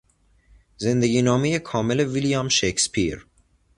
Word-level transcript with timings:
زندگینامهی 0.77 1.59
کامل 1.59 1.99
ویلیام 1.99 2.49
شکسپیر 2.49 3.27